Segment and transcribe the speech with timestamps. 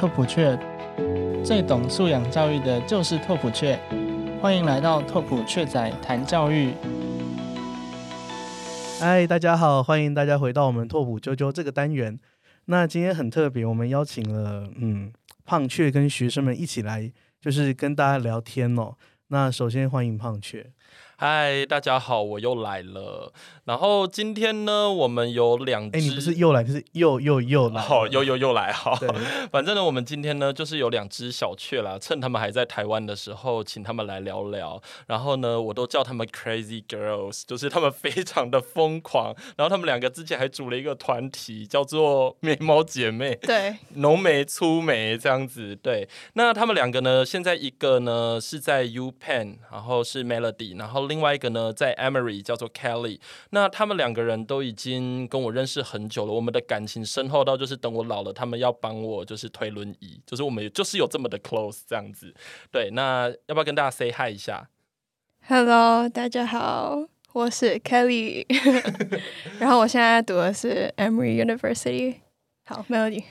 [0.00, 0.58] 拓普雀，
[1.44, 3.78] 最懂素养教育的就是拓普雀。
[4.40, 6.72] 欢迎来到拓普雀仔谈教育。
[8.98, 12.18] 嗨，大家好，欢迎大家回到我们拓普啾啾这个单元。
[12.64, 15.12] 那今天很特别，我们邀请了嗯
[15.44, 18.94] 胖雀跟学生们一起来，就是跟大家聊天哦。
[19.28, 20.72] 那首先欢迎胖雀。
[21.22, 23.30] 嗨，大家好，我又来了。
[23.66, 28.96] 然后今天呢，我们有两只，哎，你不是又来，就是又又又来，好，又又又来，好。
[28.96, 29.06] 对，
[29.52, 34.80] 反正呢，我们今天呢，就是有两只小雀啦，趁他们还在台湾的时候，请他们来聊聊。
[35.08, 39.36] 然后呢，我都叫他们 Crazy Girls，就是他们非常的疯狂。
[39.58, 45.76] 然后他们两个之前还组了一个团体，叫做眉毛姐妹，对，浓眉粗眉这样子。
[45.76, 51.09] 对，那他们两个呢，现在一个呢是在 U Penn，然后是 Melody，然后。
[51.10, 53.18] 另外一个呢，在 Emory 叫做 Kelly，
[53.50, 62.32] 那他们两个人都已经跟我认识很久了，我们的感情深厚到就是等我老了，他们要帮我就是推轮椅，就是我们就是有这么的 close 这样子。
[62.70, 64.68] 对，那要不要跟大家 say hi 一下
[65.48, 68.46] ？Hello，大家好，我是 Kelly，
[69.58, 72.18] 然后我现在读的是 Emory University。
[72.64, 73.24] 好，Melody。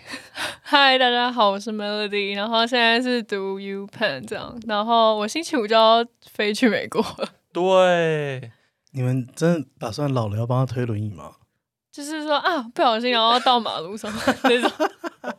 [0.66, 7.02] Hi，大家好，我是 Melody，然后现在是读 U Penn 这样，然后我星期五就要飞去美国。
[7.52, 8.52] 对，
[8.92, 11.31] 你们真的打算老了要帮他推轮椅吗？
[11.92, 14.11] 就是说啊，不小心然后到马路上
[14.44, 14.72] 那种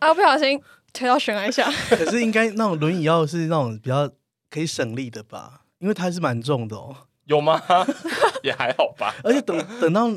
[0.01, 0.61] 啊，不小心
[0.93, 1.71] 推到悬崖下。
[1.91, 4.11] 可是应该那种轮椅要是那种比较
[4.51, 5.63] 可以省力的吧？
[5.79, 6.97] 因为它是蛮重的哦。
[7.25, 7.63] 有吗？
[8.43, 9.15] 也还好吧。
[9.23, 10.11] 而且等等到。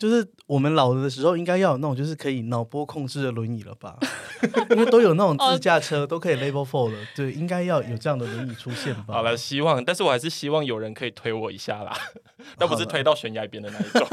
[0.00, 3.98] 就是我们老了的时候，应该要有那种就是可以脑波控制的轮椅了吧？
[4.70, 6.98] 因为都有那种自驾车，都可以 Level Four 了。
[7.14, 9.14] 对，应该要有这样的轮椅出现吧？
[9.14, 11.94] 好了，希望，但是我还是希望有人可以推我一下啦，
[12.56, 14.08] 但不是推到悬崖边的那一种。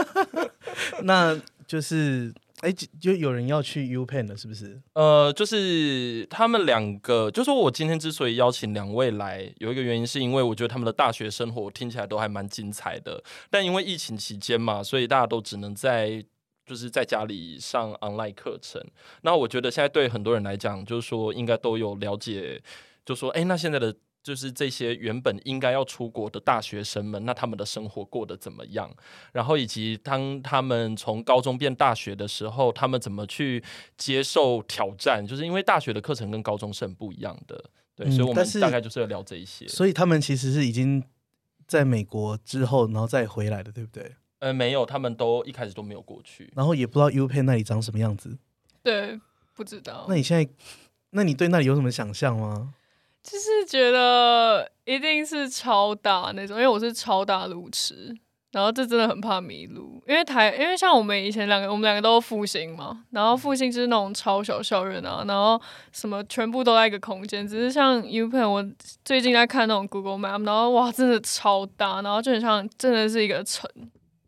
[1.04, 2.34] 那就是。
[2.62, 4.82] 哎，就有人要去 U Pen 了，是不是？
[4.94, 13.24] 呃，就是他们两个，就说我今天之所以邀请两位来，有一个原因是因为我觉得他们的大学生活听起来都还蛮精彩的。
[13.52, 16.26] 但因为疫情期间嘛，所以大家都只能在
[16.66, 18.84] 就是在家里上 online 课程。
[19.22, 22.62] 那我觉得现在对很多人来讲，就是说应该都有了解，
[23.06, 23.96] 就说哎，那现在的。
[24.28, 28.94] 就是这些原本应该要出国的大学生们，那他们的生活过得怎么样？
[29.32, 33.64] 然后以及当他们从高中变大学的时候，他们怎么去
[33.96, 35.26] 接受挑战？
[35.26, 37.64] 就是因为大学的课程跟高中是很不一样的，
[37.96, 39.66] 对，所以我们大概就是要聊这一些。
[39.70, 41.02] 所以他们其实是已经
[41.66, 44.14] 在美国之后，然后再回来的，对不对？
[44.40, 48.38] 呃，没有，他们都一开始都没有过去，然后也不知道 U Penn 那里长什么样子。
[48.84, 49.22] 对，
[49.56, 50.06] 不知道。
[50.10, 50.52] 那你现在，
[51.12, 52.74] 那你对那里有什么想象吗？
[53.30, 58.16] 就是觉得一定是超大那种，因为我是超大路痴，
[58.54, 60.02] 然后这真的很怕迷路。
[60.08, 65.62] 因为台，因为像我们以前两个，我们两个都复兴嘛，然后复兴就是那种超小校园啊，然后
[65.92, 67.46] 什么全部都在一个空间。
[67.46, 68.66] 只是像 U Pen 我
[69.04, 73.70] 最近在看那种 Google Map，然后哇，真的超大，然后就很像真的是一个城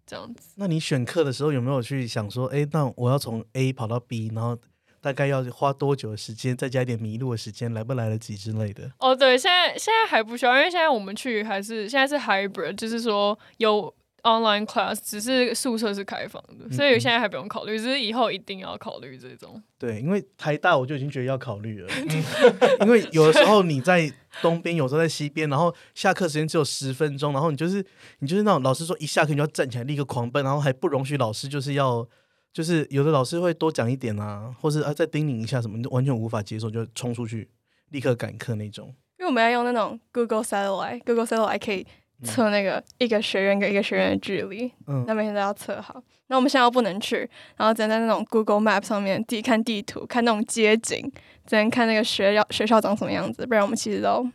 [0.06, 0.56] 这样子。
[0.58, 4.58] 那你选课的时候有没有去想说，哎，那我要从 A 跑到 B，然后？
[5.02, 8.92] 大概要花多久的时间，再加一点迷路的时间，来不来得及之类的？
[9.00, 13.94] 哦，对，现在现在还不需要，因为现在我们去还是现在是 hybrid，就是说有
[14.24, 19.62] online class，只是宿舍是开放的，所以现在还不用考虑，只是以后一定要考虑这种。
[19.78, 21.90] 对，因为台大我就已经觉得要考虑了，
[22.82, 24.12] 因为有的时候你在
[24.42, 27.86] 东边，有时候在西边，然后下课时间只有十分钟，然后你就是
[28.20, 32.06] 你就是那种老师说一下课你就要站起来立刻狂奔，然后还不容许老师就是要。
[32.52, 37.50] 就是有的老师会多讲一点啊，或是啊再叮咛一下什么，你就完全无法接受就冲出去
[37.90, 38.88] 立刻赶课那种。
[39.18, 41.86] 因为我们要用那种 Google Satellite，Google Satellite 可以
[42.24, 46.02] 测那个一个学院跟一个学院的距离，嗯，那每天都要测好。
[46.28, 51.12] 那我们现在又不能去，然后只能在那种 Google Map 上面地看地图，看那种街景，
[51.46, 54.26] 只能看那个学校学校长什么样子，不然我们其实都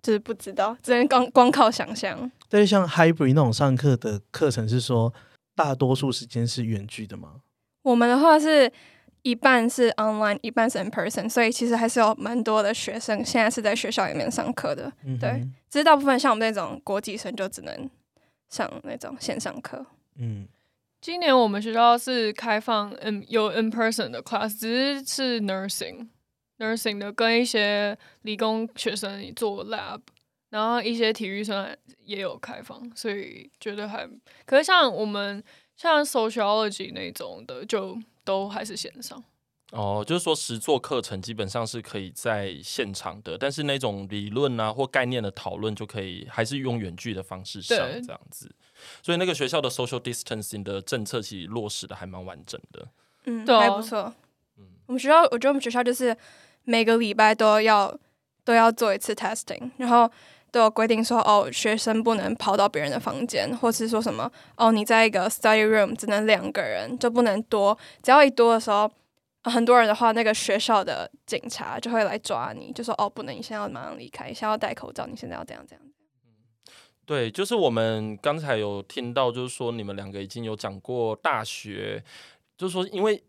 [0.00, 2.30] 就是不知道，只能光光靠想象。
[2.48, 5.12] 但是像 Hybrid 那种上课的课程是说，
[5.54, 7.42] 大多数时间是远距的吗？
[7.82, 8.70] 我们的话是
[9.22, 14.92] 一半是 online，一半是 in person，所以其实还是有蛮多的学生现在是在学校里面上课的。
[15.18, 17.90] 对，只是大部分像我们那种国际生就只能
[18.48, 19.84] 上那种线上课。
[20.16, 20.46] 嗯，
[21.00, 30.00] 今年我们学校是开放，嗯，有 in person 的 class，只是是 nursing，nursing 的跟一些理工学生做 lab，
[30.50, 31.74] 然后一些体育生
[32.04, 34.08] 也有开放，所以觉得还
[34.44, 35.42] 可是像我们。
[35.80, 39.24] 像 sociology 那种的，就都还是线上。
[39.72, 48.54] 哦，就是说实作课程基本上是可以在现场的，但是那种理论啊或概念的讨论就可以还是用远距的方式上这样子。
[49.02, 52.86] 所以那个学校的 social distancing 的政策其实落实的还蛮完整的。
[53.24, 54.12] 嗯，对还不错。
[54.58, 56.14] 嗯，我们学校我觉得我们学校就是
[56.64, 57.98] 每个礼拜都要
[58.44, 60.10] 都要做一次 testing，然后
[60.52, 68.90] 都有规定说哦，学生不能跑到别人的房间，或是说什么哦，你在一个 study room 只能两个人，就不能多，只要一多的时候，
[69.44, 75.82] 很多人的话，那个学校的警察就会来抓你，就说哦，不能，你现在要马上离开，现在要戴口罩，你现在要这样这样。
[77.06, 82.02] 对，就是我们刚才有听到，就是说你们两个已经有讲过大学，
[82.56, 83.22] 就是说因为。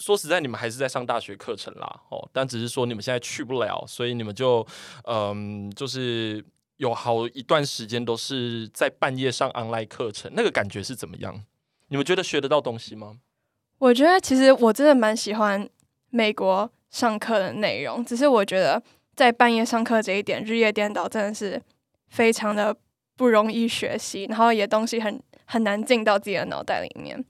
[0.00, 4.66] 说实在，你们还是在上大学课程啦，哦，但只是说你们现在去不了，所以你们就，
[5.04, 6.44] 嗯，就是
[6.78, 11.44] 有好一段时间都是在半夜上 online 课程，那个感觉是怎么样？
[11.88, 13.18] 你们觉得学得到东西吗？
[13.78, 15.68] 我觉得其实我真的蛮喜欢
[16.08, 18.82] 美国上课的内容，只是我觉得
[19.14, 21.60] 在半夜上课这一点日夜颠倒，真的是
[22.08, 22.74] 非常的
[23.16, 27.22] 不容易学习，然后也东西很很难进到自己的脑袋里面。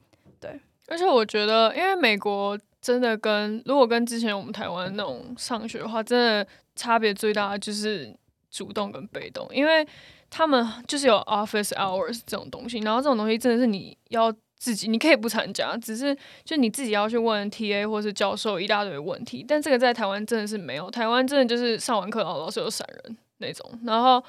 [0.90, 8.12] 而且我觉得，因为美国真的跟如果跟之前我们台湾那种上学的话，真的差别最大的就是
[8.50, 9.86] 主动跟被动，因为
[10.28, 24.20] 他们就是有 office hours 这种东西，然后这种东西真的是你要自己，你可以不参加，只是就你自己要去问 TA 或是教授一大堆问题，但这个在台湾真的是没有，台湾真的就是上完课然后老师有闪人那种，然后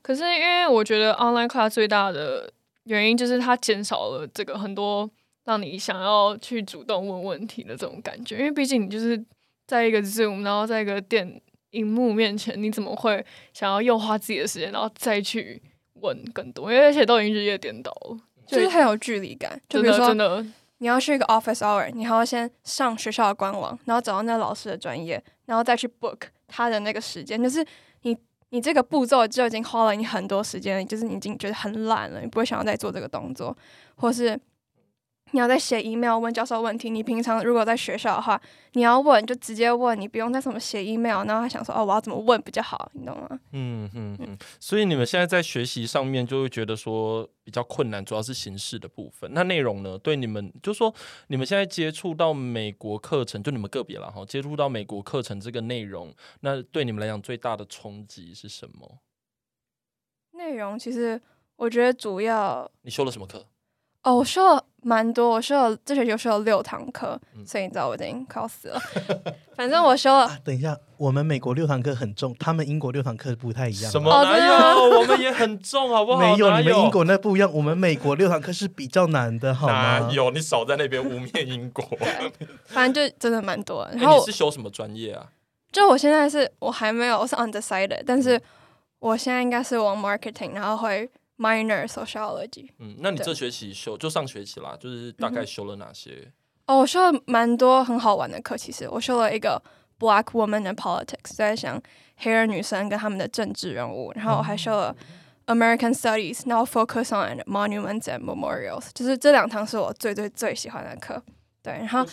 [0.00, 2.50] 可是因为我觉得 online class 最大的
[2.84, 5.10] 原因就是它减少了这个很多。
[5.46, 9.24] 让你想要去主动问问题的这种感觉，因为毕竟你就是
[9.66, 11.40] 在一个 Zoom，然后在一个电
[11.70, 15.62] 荧幕面前，你怎么会想要又花自己的时间，然后再去
[16.00, 16.72] 问更多？
[16.72, 19.60] 因为而且都已经日夜颠倒了，就是很有距离感。
[19.68, 20.12] 就比如说，
[20.78, 27.40] 你要去一个 office hour，你还要先上学校的官网，然后找到那老师的专业，然后再去 book 他的那个时间。
[27.40, 27.64] 就是
[28.02, 28.16] 你
[28.50, 33.56] 你这个步骤就已经花了你很多时间，就是你已经觉得很懒了，你不会想要再做这个动作，
[33.94, 34.36] 或是。
[35.32, 38.40] 你要在写 email 问教授问题，你平常如果在学校的话，
[38.72, 43.28] 你要问就直接问，你不用再什么写 email，然后还想说哦我要怎么问比较好，你懂吗？
[43.52, 44.38] 嗯嗯嗯。
[44.60, 49.28] 所以你们现在在学习上面就会觉得说比较困难，主要是形式的部分。
[49.34, 49.98] 那内容呢？
[49.98, 50.94] 对你们就说
[51.26, 59.00] 你们现在接触到美国课程，就你们个别了哈，接触到美国课程这个内容，那对你们来讲最大的冲击是什么？
[60.32, 61.20] 内容其实
[61.56, 63.44] 我觉得主要你修了什么课？
[64.06, 68.80] 哦，我修了蛮多，我修了这学期修了六堂课，所以你知道我已经考死了。
[69.56, 70.30] 反正我修了。
[70.44, 73.90] 等一下，我们美国六堂课很重，他们英国六堂课不太一样。
[73.90, 74.08] 什么？
[74.22, 75.00] 哪有？
[75.00, 76.20] 我们也很重，好不好？
[76.20, 77.52] 没有，你们英国那不一样。
[77.52, 80.08] 我们美国六堂课是比较难的，好吗？
[80.12, 81.84] 有，你少在那边污蔑英国。
[82.66, 83.88] 反正就真的蛮多。
[83.92, 85.26] 然后你是修什么专业啊？
[85.72, 88.40] 就我现在是我还没有，我是 undecided，但是
[89.00, 91.10] 我现在应该是往 marketing，然后会。
[91.38, 92.70] Minor sociology。
[92.78, 96.32] 嗯，那你这学期修就上学期啦，就是大概修了哪些？
[96.66, 98.56] 哦，我修了蛮多很好玩的课。
[98.56, 99.62] 其实我修了一个
[99.98, 101.80] Black Woman and Politics，在想
[102.16, 104.12] 黑人女生跟他们的政治人物。
[104.14, 104.96] 然后我还修了
[105.46, 108.88] American Studies，然后 focus on monuments and memorials。
[108.94, 111.22] 就是这两堂是我最最最喜欢的课。
[111.62, 112.04] 对，然后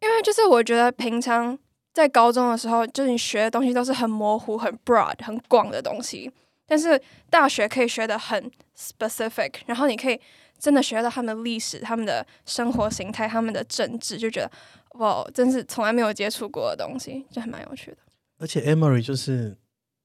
[0.00, 1.58] 因为就是我觉得平常
[1.94, 6.30] 在高中的时候，就是你学的东西都是很模糊、很 broad、很广的东西。
[6.68, 7.00] 但是
[7.30, 10.20] 大学可以学的很 specific，然后你可以
[10.58, 14.50] 真的学到他们的历史、他们的生活形态、他们的政治，就觉得
[14.98, 17.96] 哇，真是从来没有接触过的东西，就还蛮有趣的。
[18.38, 19.56] 而且 Emory 就是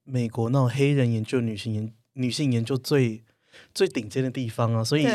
[0.05, 3.21] 美国那种黑人研究、女性研女性研究最
[3.75, 5.05] 最顶尖的地方啊，所以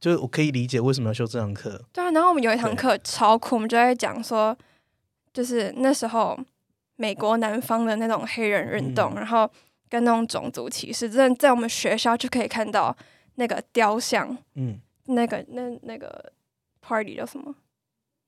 [0.00, 1.80] 就我可以理解为什么要修这堂课。
[1.92, 4.58] 对啊，然后我们有一堂课超酷，我们就在讲说，
[5.32, 6.36] 就是那时候
[6.96, 9.48] 美国南方的那种黑人运动，然后。
[9.90, 12.96] 跟那种种族歧视，真的在我们学校就可以看到
[13.34, 16.32] 那个雕像，嗯，那个那那个
[16.80, 17.54] party 叫什么？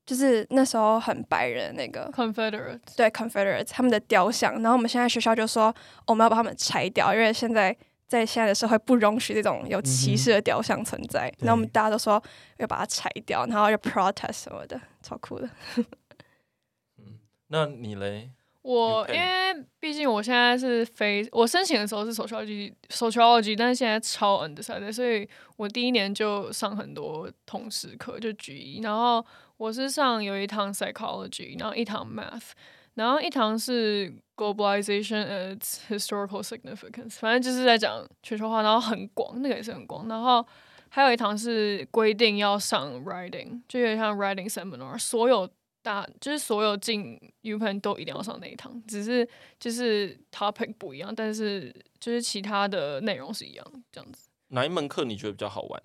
[0.04, 4.54] 就是那时候很白人那个 Confederate，对 Confederate 他们的雕像。
[4.54, 5.73] 然后我们现在学校就说
[6.09, 7.75] 我们要把他们拆掉，因为现在
[8.09, 11.33] 在现在的社会不容许这种有歧视的雕像存在。
[11.38, 12.21] 然后我们大家都说
[12.57, 15.49] 要把它拆掉，然后要 protest 什么的，超酷的。
[16.99, 18.33] 嗯，那你嘞？
[18.62, 29.25] 我因为毕竟我现在是非我申请的时候是 sociology sociology，但是现在超 undecided，所以我第一年就上很多通识课，就 G 一，然后
[29.57, 32.50] 我是上有一堂 psychology，然后一堂 math，
[32.95, 40.47] 然后一堂是 globalization and historical significance，反正就是在讲全球化，然后很广，那个也是很广，然后
[40.88, 45.50] 还有一堂是规定要上 writing，就有点像 writing seminar，所有。
[45.83, 54.29] 大就是所有进 U Pen 都一定要上那一堂，只是就是 topic 不一样，但是就是其他的内容是一样这样子。
[54.49, 55.83] 哪一门课你觉得比较好玩？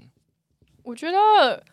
[0.83, 1.63] 我觉得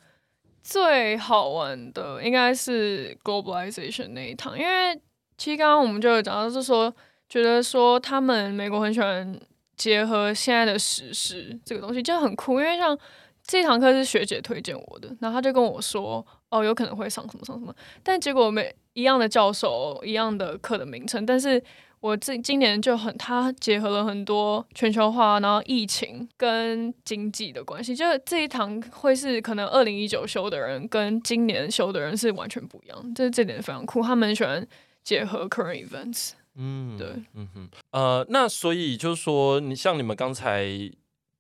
[0.63, 4.99] 最好玩的应该是 globalization 那一堂，因为
[5.37, 6.93] 其实刚刚我们就有讲到，是说
[7.29, 9.39] 觉得说他们美国很喜欢
[9.77, 12.61] 结合现在的时事这个东西，就很酷。
[12.61, 12.99] 因为像
[13.47, 21.63] 这堂课是学姐推荐我的，然后他就跟我说，哦，有可能会上什么上什么，但结果没一样的教授，一样的课的名称，但是。
[22.05, 34.03] 我这今年就很，它结合了很多全球化，然后疫情跟经济的关系，就这一堂会是可能二零一九修的人跟今年修的人是完全不一样，就是这点非常酷。
[34.03, 34.69] 他们喜欢
[35.03, 40.69] 结合 current events，嗯，对，嗯哼，呃，那所以就是说，你像你们刚才。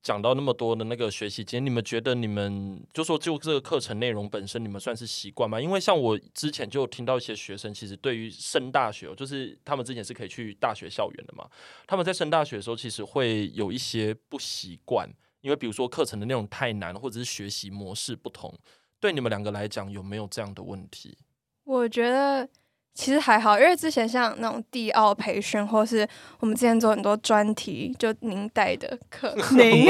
[0.04, 5.58] 讲到那么多的那个学习间，你们觉得你们就说就这个课程内容本身，你们算是习惯吗？
[5.58, 11.48] 因为像我之前就听到一些学生，其实对于升大学，就是他们之前是可以去大学校园的嘛，
[11.86, 15.08] 他们在升大学的时候，其实会有一些不习惯，
[15.40, 18.54] 因为比如说课程的内容太难，或者是学习模式不同。
[19.00, 21.16] 对你们两个来讲，有没有这样的问题？
[21.64, 22.46] 我觉得。
[22.94, 26.06] 其实还好，因为之前像那种地奥培训，或是
[26.38, 29.86] 我们之前做很多专题，就您带的课， 您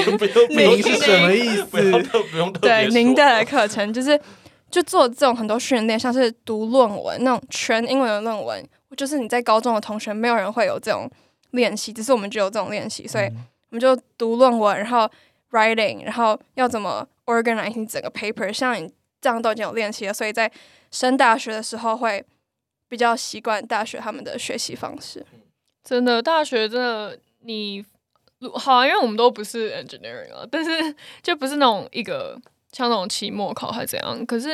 [0.49, 1.92] 您是什么意思？
[2.62, 4.18] 对，您带的课程就是
[4.70, 11.06] 就做这种很多训练，像是读论文那种全英文的论文，就是你在高中的同学没有人会有这种
[11.50, 15.06] 练习，只是我们就有这种练习，所以我们就读论文，然后
[15.50, 20.50] writing，然后要怎么 organize 整个 paper，像你这样都已经有练习了，所以在
[20.90, 22.25] 升大学的时候会。
[22.95, 25.27] 比较习惯大学他们的学习方式，
[25.83, 27.85] 真的大学真的你
[28.55, 34.25] 好，啊因为我们都不是 engineering 啊，但是就不是那种一个像那种期末考还怎样。
[34.25, 34.51] 可是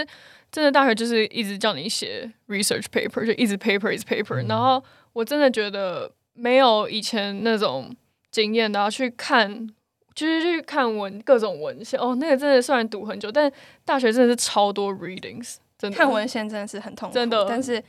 [0.51, 4.49] 真的大学就是一直叫你写 research paper，就一直 paper 一直 paper。
[4.49, 4.83] 然后
[5.13, 7.95] 我真的觉得没有以前那种
[8.31, 9.69] 经验然后去看，
[10.15, 13.53] 就是去看文各种文献哦，那个真的虽然读很久，但
[13.85, 17.85] 大学真的是超多 readings，真的看文献真的是很痛苦，真的，但是。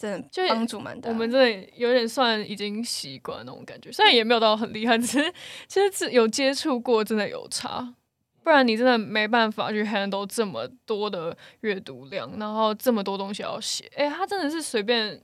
[0.00, 5.30] 真的就帮助蛮大，我们真的有点算已经习惯那种感觉，虽然也没有到很厉害，只是
[5.68, 7.94] 其实是有接触过，真的有差。
[8.42, 13.84] 不然你真的没办法去 handle 这么多的阅读量，然后这么多东西要写。
[13.94, 15.20] 哎，他真的是随便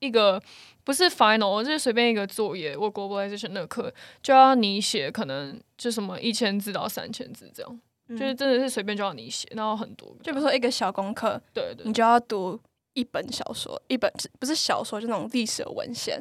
[0.00, 0.40] 一个
[0.84, 3.90] 不是 final，就是随便一个作业，我 globalization 那课
[4.22, 7.80] 就要你写，可能就什么一千字到三千字这样，
[8.10, 12.60] 就是真的是随便就要你写，然后很多，就比如说一个小功课，对对，你就要读。
[12.98, 16.20] 一本小说，一本不是小说，就那种历史文献，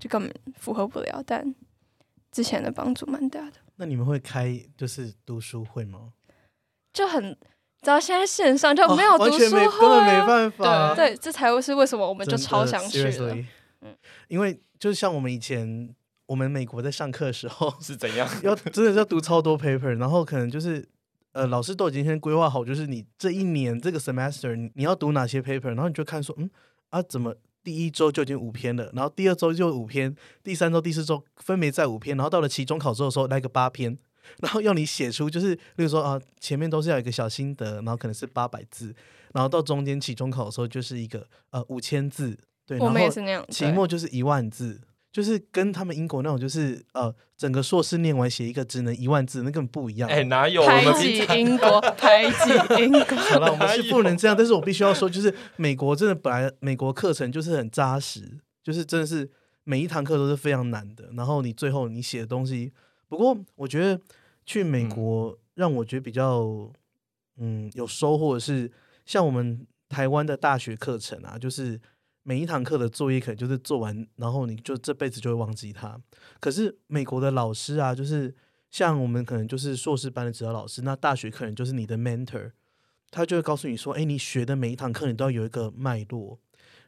[0.00, 1.22] 就根本符合不了。
[1.24, 1.54] 但
[2.32, 3.58] 之前的帮助蛮大的。
[3.76, 6.12] 那你们会开就是读书会吗？
[6.92, 7.36] 就很，
[7.82, 10.94] 只要现在线上就没有读书会，根本没办法。
[10.96, 13.36] 对，这才会是为什么我们就超想去的。
[13.82, 15.94] 嗯，因为就是像我们以前，
[16.26, 20.88] 我们美国在上课的时候 是怎样， 要真的是要读超多 paper，然后可能就是。
[21.36, 26.48] 呃，老师都已经先规划好，就是你这一年这个 semester 你要读哪些 paper，然后你就看说，嗯
[26.88, 33.98] 啊，怎么第一周就已经五篇了，然后第二周就五篇，第三周、第四周分别在五篇，然后到了期中考之后的时候来个八篇，
[34.38, 38.94] 然后要你写出，就是例如说啊，前面都是要一个小心得，然后可能是八百字，
[39.34, 44.80] 然后到中间期中考的时候就是一个呃五千字，对，我们也是那样，期末就是一万字。
[45.16, 50.06] 就是跟他们英国那种，就是呃，整个硕士念完写一个只能一万字，那根本不一样。
[50.10, 50.60] 哎，哪有？
[50.66, 53.16] 排挤英国，排挤英国。
[53.32, 58.30] 好了，我们是不能这样，但是我必须要说，就是美国真的本来美国课程就是很扎实，
[58.62, 59.26] 就是真的是
[59.64, 61.08] 每一堂课都是非常难的。
[61.14, 62.70] 然后你最后你写的东西，
[63.08, 63.98] 不过我觉得
[64.44, 66.70] 去美国让我觉得比较
[67.38, 68.70] 嗯有收获的是，
[69.06, 71.80] 像我们台湾的大学课程啊，就是。
[72.28, 75.96] 每一堂课的作业可能就是做完，然后你就这辈子就会忘记它。
[76.40, 78.34] 可是美国的老师啊，就是
[78.68, 82.50] 像我们可能就是硕士班的指导老师，那大学可能就是你的 mentor，
[83.12, 86.40] 他就会告诉你说：“哎，你学的每一堂课你都要有一个脉络。”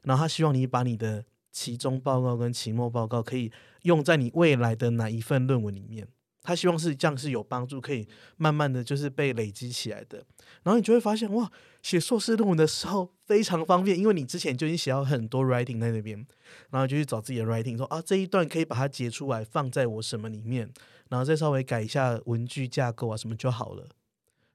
[0.03, 3.53] 然后他希望你把你的期中报告跟期末报告可以
[3.83, 6.09] 用在你未来的哪一份论文里面。
[6.43, 10.25] 他希望是这样是有帮助，可以慢慢的就是被累积起来的。
[10.63, 11.51] 然后你就会发现，哇，
[11.83, 16.27] 写硕士论文的时候非常方便，因为你之前就已经写到很多 writing 在那边，
[16.71, 20.71] 然后就去找自己的 writing，说啊这一段可以把它截出来放在我什么里面，
[21.11, 23.87] 然后再稍微改一下文句架构啊什么就好了，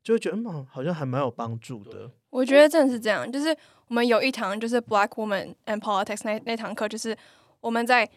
[0.03, 2.09] 就会觉得嗯好像还蛮有帮助的。
[2.31, 3.55] 我觉得真的是这样，就是
[3.87, 7.15] 我们有一堂就是 Black Woman and Politics 那那堂课，就是
[7.59, 8.09] 我们在。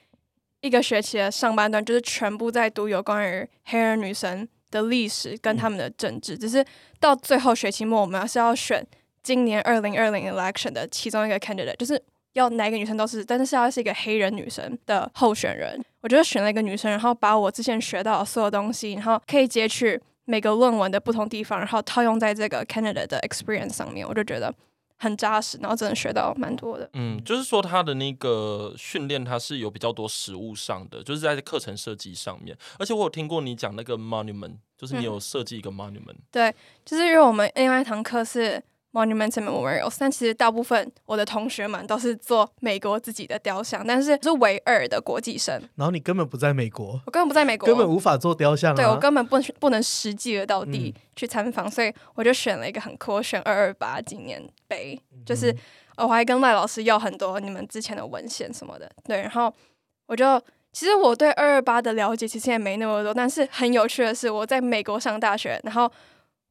[0.67, 6.65] 一个学期的上半段就是全部在读有关于黑人女生的历史跟他们的政治，只是
[6.99, 8.85] 到最后学期末，我们是要选
[9.23, 15.81] 今年二零二零 election 的其中一个 candidate，就是要哪个女生都是，但是是要是一个黑人女生的候选人。
[16.01, 24.53] 我觉得选了一个女生，然后把我之前学到的所有东西，然后可以截取每个论文的不同地方，然后套用在这个 candidate 的 experience 上面，我就觉得
[24.97, 26.89] 很扎实，然后真的学到蛮多的。
[26.95, 32.57] 嗯，就是说他的那个训练，他是有比较多实物上的，就是在课程设计上面。
[32.79, 36.17] 而且我有听过你讲那个 monument，就是你有设计一个 monument。
[36.31, 38.63] 对，就是因为我们另外一堂课是。
[38.97, 45.61] Monument and Memorials，但其实大部分我的同学们都是做美国自己的雕像，但是是唯二的国际生。
[45.75, 48.75] 然后你根本不在美国，我根本不在美国，根本无法做雕像。
[48.75, 55.55] 对我根本不不能实际的到地去参访，所以我就选了一个很酷，选二二八纪念碑，就是
[55.99, 58.91] 我还跟赖老师要很多你们之前的文献什么的。
[59.05, 59.53] 对，然后
[60.07, 60.41] 我就
[60.73, 65.93] 其实我对二二八的了解其实也没那么多，但是很有趣的是我在美国上大学，然后。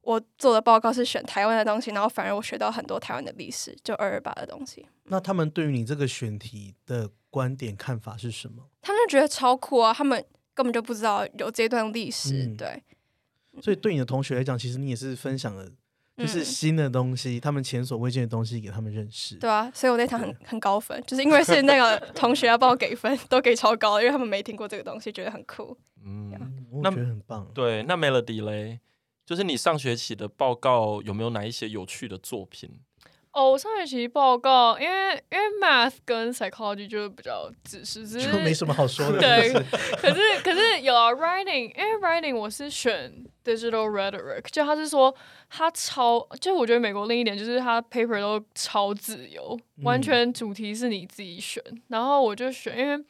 [0.06, 4.86] 我做的报告是选台湾的东西，然后反而我学到很多台湾的历史，就二二八的东西。
[5.04, 8.62] 那他们对于你这个选题的观点看法是什么？
[8.80, 9.92] 他们觉得超酷啊！
[9.92, 12.80] 他们根本就不知道有这段历史，对。
[13.60, 15.68] 所以对你的同学来讲，其实你也是分享了，
[16.16, 19.34] 就是新的东西，他们前所未见的东西给他们认识。
[19.36, 25.76] 对啊，所以我那场很很高分，就是因为是那个同学要帮我给分， 都给超高，因为他们没听过这个东西，觉得很酷。
[26.04, 26.30] 嗯，
[26.70, 27.50] 我觉得很棒。
[27.52, 28.78] 对，那 Melody 嘞？
[29.26, 32.70] 就是你上学期的报告有没有哪一些有趣的作品？
[33.32, 39.18] 哦，我上学期报告，因为因为 math 跟 psychology 就比较只是，就没什么好说的。
[39.20, 39.52] 对，
[39.98, 43.12] 可是可是有啊，writing，因为 writing 我是选
[43.44, 45.14] digital rhetoric，就他是说
[45.50, 53.04] 他超，就我觉得美国另一点就是他 paper 都超自由，完全主题是你自己选，然后我就选，因为。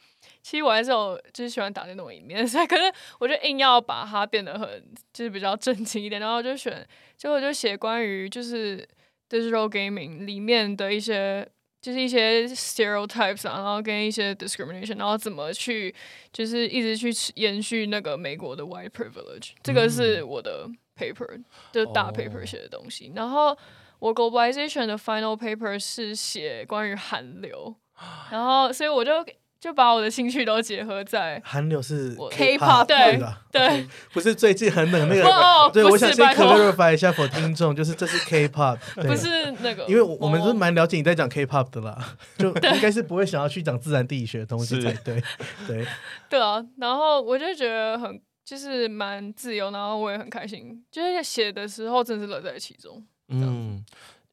[0.49, 2.83] 其实我还是有就是喜欢打那种一面， 所以可是
[3.19, 6.87] 我就硬要把它变得很就是比较正经一点，然后就选，
[7.17, 8.87] 结果就写关于就是
[9.29, 11.45] digital gaming 里面的一些
[11.81, 15.93] 就是一些 stereotypes 啊，然后跟一些 discrimination，然后怎么去
[16.31, 20.65] 就是一直去延续那个美国的 white privilege，这个是我的
[20.97, 23.11] paper 就大 paper 写的东西。
[23.13, 23.53] 然后
[23.99, 27.75] 我 globalization 的 final paper 是写关于韩流，
[28.31, 29.11] 然后所以我就。
[29.59, 33.19] 就把我的兴趣都结合在韩流是 K-pop 对
[33.51, 35.23] 对，不是最近很冷那个，
[35.73, 45.23] 对，我想先 clarify 一下 for 听众，就是这是 K-pop， 不是那个，因为我们是蛮了解你在讲 K-pop 的啦， 就应该是不会想要去讲自然地理学的东西才对，
[45.67, 45.85] 对。
[46.29, 53.83] 对啊，然后我就觉得很就是蛮自由，然后我也很开心，就是写的时候真是乐在其中，嗯。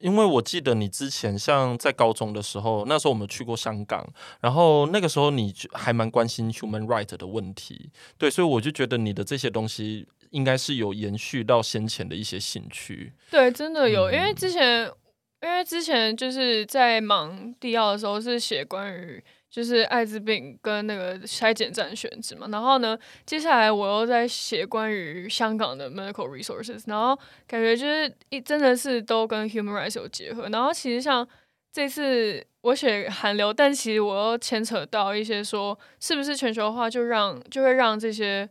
[0.05, 4.07] 因为我记得你之前像在高中的时候，那时候我们去过香港，
[4.43, 13.15] 然后那个时候你还蛮关心 human right 的问题，对，所以我就觉得你的这些东西应该是有延续到先前的一些兴趣。
[13.31, 14.93] 对，真的有，因为之前
[15.41, 19.25] 因为之前就是在忙地奥的时候是写关于。
[19.55, 31.25] 就是艾滋病跟那个筛检站选址嘛，然后呢，接下来我又在写关于香港的 medical resources，然后感觉就是一真的是都跟 human rights 有结合，然后其实像
[31.73, 38.49] 这次我写韩流，但其实我又牵扯到一些说是不是全球化就让就会让这些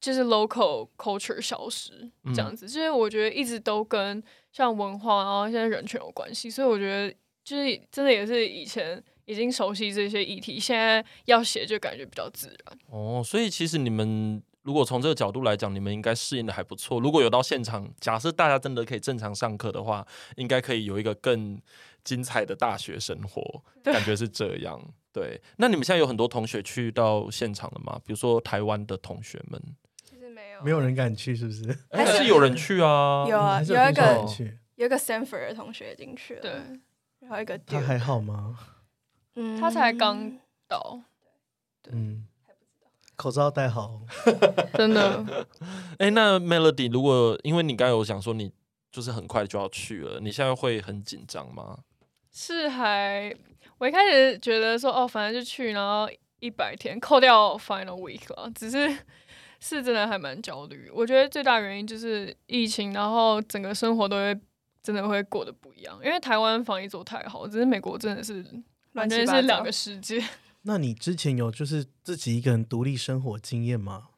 [0.00, 9.00] 就是 local culture 消失这样子，就是我觉得一直都跟像文化然后现在人权有关系，所以我觉得就是真的也是以前。
[9.24, 12.78] 已经熟悉这些议题，现在要写就感觉比较自然。
[12.88, 17.00] 哦，所以其实你们如果从这个角度来讲，你们应该适应的还不错。
[17.00, 20.06] 如果有到现场，假设大家真的可以正常上课的话，
[20.36, 21.60] 应该可以有一个更
[22.04, 24.80] 精彩的大学生活，感觉是这样。
[25.12, 28.00] 对，那你们现在有很多同学去到现场了吗？
[28.04, 29.60] 比如说台湾的同学们，
[30.02, 31.78] 其实没有，没有人敢去，是不是？
[31.90, 33.26] 还是有人去啊？
[33.28, 34.26] 有啊，有一个
[34.76, 36.50] 有一个 Stanford 的同学进去了，对，
[37.20, 38.56] 然后一个他还好吗？
[39.34, 41.00] 嗯，他才刚到，
[41.90, 44.02] 嗯，还不知道，口罩戴好，
[44.74, 45.46] 真的。
[45.98, 48.52] 哎，那 Melody，如果因为你刚有讲说你
[48.90, 51.78] 就是很快就要去了，你现在会很紧张吗？
[52.30, 53.34] 是还，
[53.78, 56.06] 我一开始觉得说哦，反正就去，然后
[56.40, 58.88] 一百天扣掉 final week 了，只是
[59.60, 60.90] 是真的还蛮焦虑。
[60.92, 64.38] 我觉得最大原因就是疫情，然后整个生活都会
[64.82, 68.44] 真的会过得不一样，因为台湾防疫做太好，只是美国真的是。
[68.92, 70.22] 完全是两个世界。
[70.62, 74.08] 那你之前有就是自己一个人独立生活经验吗？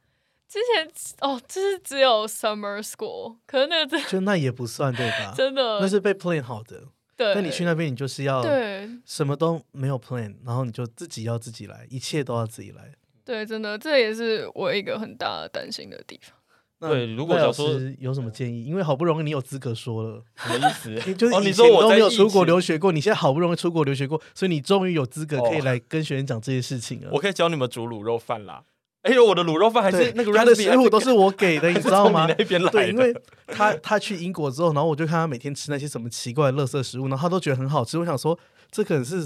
[0.49, 0.89] 之前
[1.21, 5.33] 哦，就是只有 summer school，可是那个就那也不算对吧？
[5.37, 6.85] 真的，那是被 plan 好的。
[7.17, 12.93] 对，那你去那边，你就是要对什么都没有 plan，然后你就自己要自己来，一切都要自己来。
[13.25, 16.37] 对，真的，这也是我一个很大的担心的地方。
[16.81, 20.91] 对，如果说有什么建议，因为好不容易你有资格说了， 什么意思？
[21.07, 27.09] 你 就是你说我都没有出国留学过，你现在好不容易出国留学过，所以你终于有资格可以来跟学员讲这些事情了。
[27.13, 28.63] 我可以教你们煮卤肉饭啦。
[29.03, 32.27] 哎呦，我的卤肉饭还是那个他的食谱都是我给的， 你知道吗？
[32.27, 33.15] 那边来对，因为
[33.49, 37.99] 他他去英国之后，然后我就看他每天吃那些什么奇怪的垃圾食物，然后他都觉得很好吃。
[37.99, 38.39] 我想说，
[38.75, 39.25] 这可能是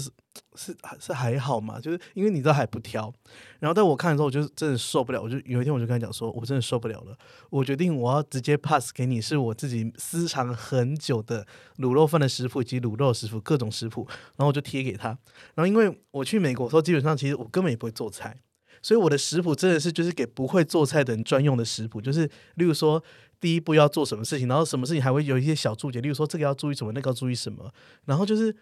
[0.53, 3.11] 是是还好嘛，就是因为你知道还不挑。
[3.59, 5.19] 然后在我看的时候，我就真的受不了。
[5.19, 7.17] 我就有一天我就跟他讲说，我真的受不了了，
[7.49, 15.07] 我决定我要直接 pass 给你，是我自己私藏很久的卤肉饭的食谱以及卤肉食谱各种食谱，然后我就贴给他。
[15.55, 18.37] 然后因为我去美国的时候，基本上其实我根本也不会做菜。
[18.81, 23.03] 所以我的食谱真的是就是给不会做菜的人专用的食谱，就是例如说
[23.41, 27.73] 第一步要做什么事情，然后什么事情还会有一些小注解，例如说这个要注意什么，那个要注意什么，
[28.05, 28.55] 然后就是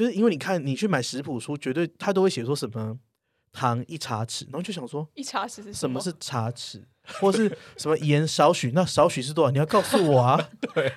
[0.00, 2.98] 就是因为你看你去买食谱书，绝对他都会写说什么。
[3.52, 6.80] 糖一茶匙，然后就想说一茶匙是什么是茶匙，
[7.20, 8.70] 或是什么盐少许？
[8.72, 9.50] 那少许是多少？
[9.50, 10.40] 你要告诉我啊。
[10.72, 10.92] 对，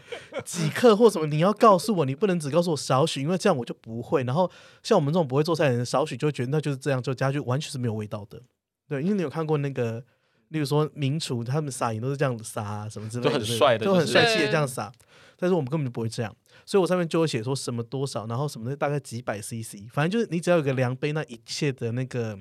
[0.46, 1.26] 几克或什么？
[1.26, 4.24] 你要告诉我，你不能只告诉我少许，因为这样我就不会。
[4.24, 4.50] 然后
[4.84, 8.40] 像我们这种不会做菜的人，少许就觉得那就是这样，就加就完全是没有味道的。
[8.88, 10.06] 对，因为你有看过那个，
[10.50, 14.92] 例如说名厨他们撒盐都是这样子撒，什么之类的，都很帅的，都很帅气的这样撒。
[15.38, 16.34] 但是我们根本就不会这样。
[16.66, 22.40] 所以我上面就会写说什么多少，然后什么的大概几百 CC，反正就是你只要有个量杯，那一切的那个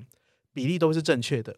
[0.53, 1.55] 比例都是正确的。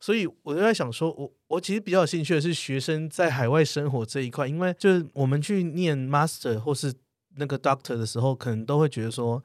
[0.00, 6.92] 所以我就在想说，我我其实比较有兴趣的是学生在海外生活这一块，因为就是我们去念 Master 或是
[7.36, 9.42] 那个 Doctor 的时候，可能都会觉得说。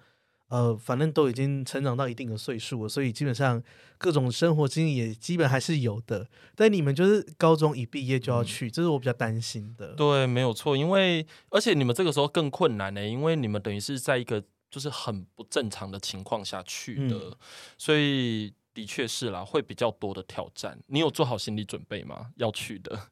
[0.49, 3.63] 呃，反正都已经成长到一定的岁数了，所以基本上
[3.97, 6.27] 各种生活经历也基本还是有的。
[6.55, 9.93] 但你们就是高中一毕业就要去，这是我比较担心的。
[9.93, 17.37] 对，没有错，因为而且你们这个时候更困难呢，因为你们等于是在一个就是很不正常的情况下去的，
[17.77, 20.79] 所以的确是啦，会比较多的挑战。
[20.87, 22.31] 你有做好心理准备吗？
[22.37, 23.09] 要去的。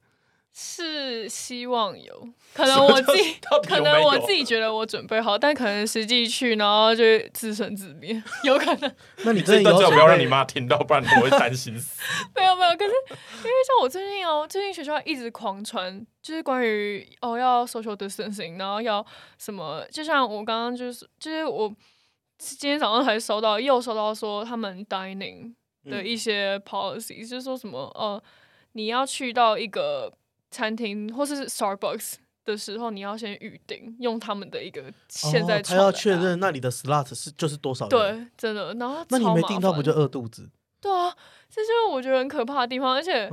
[0.60, 3.36] 是希望有可能我自己
[3.68, 8.92] 可能我自己觉得我准备好，但可能实际去然后就自生自灭，有可能。
[9.18, 12.02] 那你这段最好不要让你妈听到，不然我会担心死。
[12.36, 19.06] 没有没有，可是因为像我最近哦，最近学校一直狂传，就是关于哦要 social distancing，然后要
[19.38, 21.72] 什么，就像我刚刚就是就是我
[22.40, 28.20] 今天早上才收到，又收到说他们 dining 的一些 policy，就是说什么呃
[28.72, 30.12] 你要去到一个。
[30.52, 38.74] 餐厅或是 Starbucks 的时候，你要先预定，用他们的一个现在他要确认那里的 slot 是就是多少对，真的。
[38.76, 40.50] 然后那你没订到不就饿肚子？
[40.80, 41.14] 对啊，
[41.50, 42.94] 这就是我觉得很可怕的地方。
[42.94, 43.28] 而且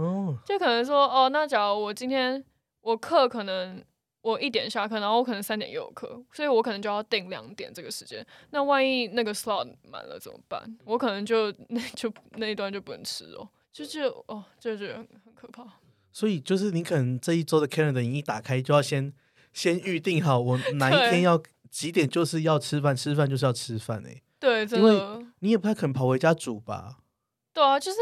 [0.44, 2.42] 就可能说哦，那假如我今天
[2.80, 3.84] 我课可能
[4.22, 8.26] 我一点下课，然后我可能三点又有课，所以我可能就要定两点这个时间。
[8.50, 10.60] 那万一那个 slot 满了怎么办？
[10.84, 15.64] 我可能就那 就那一段就不能吃哦，就就哦，就觉得很很可怕。
[16.14, 19.12] 所以就是你可能这一周的 calendar 你一打开就要先
[19.52, 24.22] 先预定好我 哪一天要几点就是要吃饭，吃饭就是要吃饭哎。
[24.38, 26.98] 对，因为你也不太可能跑回家煮吧。
[27.52, 28.00] 对啊，就是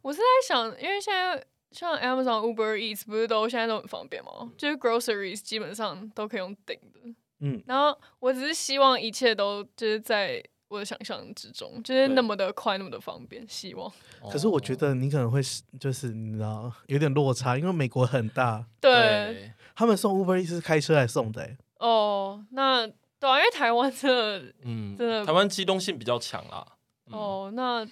[0.00, 4.50] 我是在想，因为现在像 Amazon、Uber Eats 不是都现在都很方便吗？
[4.56, 7.14] 就是 groceries 基本上都可以用订的。
[7.40, 10.42] 嗯，然后我只是希望一切都就是在。
[10.72, 13.46] 我的想象之中，就是那么的快，那么的方便。
[13.46, 13.92] 希望，
[14.30, 18.64] 可是我觉得你可能会是，就是你知道，有点落差，因为美国很大。
[18.80, 21.46] 对，他们送 Uber 是开车来送的。
[21.78, 26.66] 哦，那对啊，因为台湾真的，嗯，真的，台湾机动性比较强啦。
[27.10, 27.86] 哦，那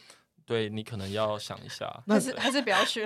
[0.46, 3.02] 对你可能要想一下，还是还是不要去。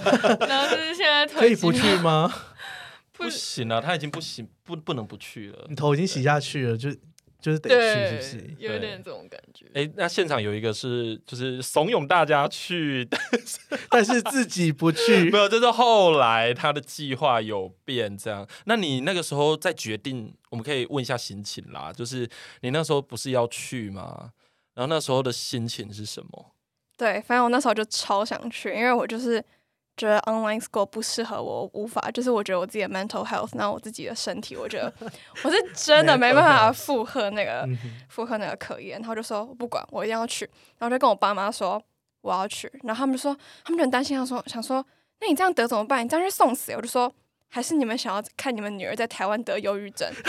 [0.48, 2.32] 然后就是现在可以不去吗？
[3.12, 5.66] 不行啊，他已经不行，不不能不去了。
[5.68, 6.88] 你头已经洗下去了，就。
[7.40, 8.54] 就是得去，是不是？
[8.58, 9.66] 有点这种感觉。
[9.72, 13.58] 哎，那现场有一个是，就是怂恿大家去，但是
[13.90, 15.48] 但是自己不去，没有。
[15.48, 18.46] 就是后来他的计划有变，这样。
[18.64, 21.92] 那你那个时候再决定，我们可以问一下心情啦。
[21.92, 22.28] 就是
[22.62, 24.32] 你那时候不是要去吗？
[24.74, 26.52] 然后那时候的心情是什么？
[26.96, 29.44] 对，反正我那时候就超想去，因为我就是。
[29.98, 34.92] 觉得 online school 不适合我，无法就是我觉得我自己的 mental health，然后我自己的身体，我觉得
[35.42, 37.68] 我是真的没办法负荷那个
[38.08, 41.82] 负荷那个课业，然后就说不管我一定要去，然后就跟我爸妈说
[42.20, 44.84] 我要去，然后他们就说他们就很担心，他说想说
[45.20, 46.04] 那你这样得怎么办？
[46.04, 46.72] 你这样去送死？
[46.72, 47.12] 我就说
[47.48, 50.08] 还是你们想要看你们女儿在台湾得忧郁症，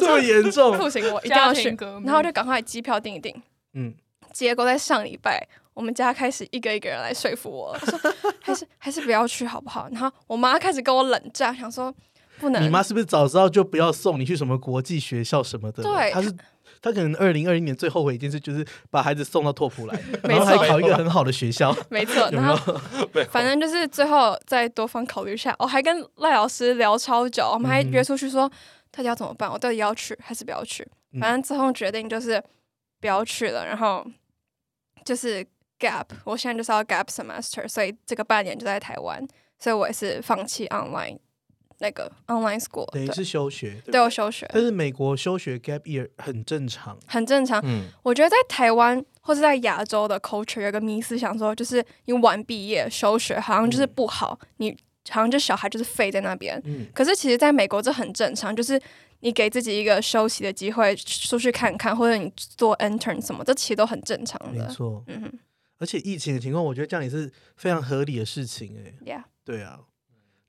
[0.00, 0.76] 这么严重？
[0.76, 3.40] 不行，我一定要去，然后就赶快机票订一订。
[3.74, 3.94] 嗯，
[4.32, 5.46] 结果在上礼拜。
[5.80, 7.98] 我们家开始一个一个人来说服我， 说
[8.42, 9.88] 还是还是不要去好不好？
[9.90, 11.90] 然后我妈开始跟我冷战，想说
[12.38, 12.62] 不能。
[12.62, 15.82] 你妈是不是早知道就不要送你去什么国际学校什么的？
[15.82, 16.30] 对，她是
[16.82, 21.74] 她可能二零二一年最后悔一件事就是把孩子送到拓普来， 然后还考一个很好的学校。
[21.88, 22.78] 没错，然后
[23.30, 28.46] 反正就是最后再多方考虑下，我还跟赖老师聊超久，我们还约出去说
[28.90, 29.50] 到底要怎么办？
[29.50, 30.86] 我到底要去还是不要去？
[31.18, 32.38] 反正最后决定就是
[33.00, 34.06] 不要去了，然后
[35.02, 35.46] 就是。
[35.80, 39.26] gap，我现在就是要 gap semester，所以这个半年就在台湾，
[39.58, 41.18] 所以我也是放弃 online
[41.78, 44.46] 那个 online school，等于是休学，对我休学。
[44.52, 47.58] 但是美国休学 gap year 很正常，很正常。
[47.64, 54.76] 嗯，我觉得在台湾或者在亚洲的 culture 有个迷思，想说就是你晚毕业休学好像就是不好，你
[55.08, 56.60] 好像就小孩就是废在那边。
[56.66, 58.78] 嗯，可是其实在美国这很正常，就是
[59.20, 64.66] 你给自己一个休息的机会，出去看看，或者你做 intern 什么，这其实都很正常的。
[64.66, 65.38] 没错，嗯哼。
[65.80, 68.94] 而且疫情的情况，我觉得这样也是非常合理的事情，哎。
[69.04, 69.24] Yeah。
[69.44, 69.80] 对啊。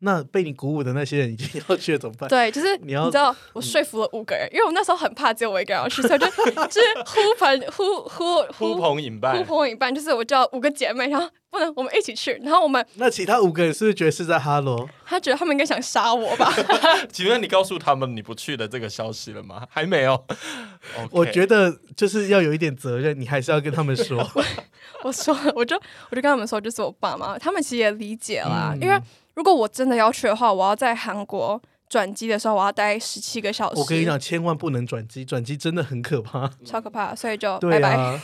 [0.04, 2.28] 那被你鼓舞的那些人已经 要去了怎么办？
[2.28, 6.26] 对，就是你要知道，我说服了五个人，因为我那时候很怕只有我一个人要去，所以就
[6.68, 14.90] 就是呼朋呼呼呼朋引伴，呼朋引伴，就是我叫五个姐妹，然后不能我们一起去，然后我们那其他五个人是不是觉得是在哈罗？
[15.06, 16.52] 他觉得他们应该想杀我吧？
[17.12, 19.68] 请问你告诉他们你不去的这个消息了吗？
[19.70, 20.26] 还没有。
[21.12, 24.26] 我觉得就是要有一点责任，你还是要跟他们说。
[25.04, 25.76] 我说，我就
[26.10, 29.00] 我就跟他们说，就是我爸妈，他们其实也理解啦，因为。
[29.34, 33.80] 如果我真的要去的话，我要在韩国转机的时候，我要待十七个小时。
[33.80, 38.20] 我跟你讲，千万不能转机，转机真的很可怕，超可怕，所以就拜拜。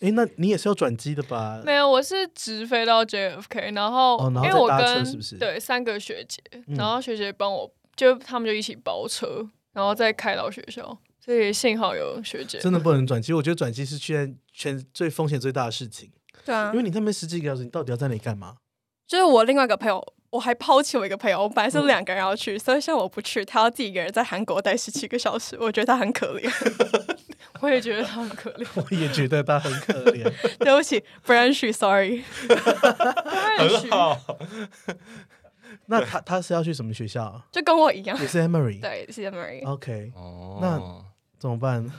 [0.00, 1.60] 哎，那你也是要转机的吧？
[1.64, 5.04] 没有，我是直飞到 JFK，然后因为我跟
[5.38, 6.40] 对三个学姐，
[6.76, 12.58] 然后学姐帮我，就他们就一起包车，然后再开到学校，所以幸好有学姐。
[12.58, 16.10] 真的不能转机，我觉得转机是全全最风险最大的事情。
[16.44, 18.56] 对啊，因为你那边十几个小时，你到底要在那里干嘛？
[19.06, 20.04] 就是我另外一个朋友。
[20.34, 26.50] 我还抛弃我一个朋友，我本来是两个人要去，所以像我不去，他要自己一个人在韩国待十七个小时，我觉得他很可怜。
[27.64, 30.22] 我也觉得他很可怜，我也觉得他很可怜。
[30.60, 32.22] 对不起，Branch，Sorry。
[33.58, 34.20] 很好。
[35.86, 37.40] 那他他是要去什么学校？
[37.50, 38.80] 就跟我一样，也是 Emory。
[38.80, 39.66] 对，是 Emory。
[39.66, 40.12] OK。
[40.14, 40.58] 哦。
[40.60, 40.78] 那
[41.38, 41.90] 怎么办？